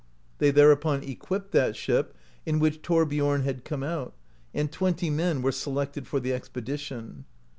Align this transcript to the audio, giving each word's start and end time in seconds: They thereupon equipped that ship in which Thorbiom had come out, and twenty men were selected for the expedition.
They 0.39 0.49
thereupon 0.49 1.03
equipped 1.03 1.51
that 1.51 1.75
ship 1.75 2.15
in 2.43 2.57
which 2.57 2.81
Thorbiom 2.81 3.43
had 3.43 3.63
come 3.63 3.83
out, 3.83 4.15
and 4.51 4.71
twenty 4.71 5.11
men 5.11 5.43
were 5.43 5.51
selected 5.51 6.07
for 6.07 6.19
the 6.19 6.33
expedition. 6.33 7.25